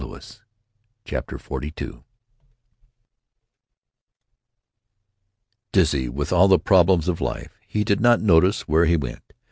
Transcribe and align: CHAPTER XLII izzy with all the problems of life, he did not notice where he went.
CHAPTER 1.05 1.37
XLII 1.37 2.03
izzy 5.73 6.09
with 6.09 6.33
all 6.33 6.47
the 6.47 6.57
problems 6.57 7.07
of 7.07 7.21
life, 7.21 7.55
he 7.67 7.83
did 7.83 8.01
not 8.01 8.19
notice 8.19 8.61
where 8.67 8.85
he 8.85 8.97
went. 8.97 9.33